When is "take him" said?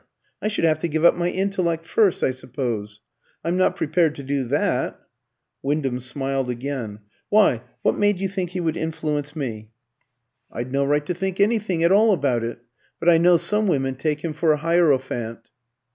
13.93-14.33